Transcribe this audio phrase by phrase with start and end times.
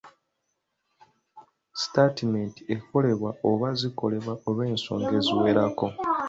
[1.79, 5.87] Sitaatimenti ekolebwa oba zikolebwa olw'ensonga eziwerako.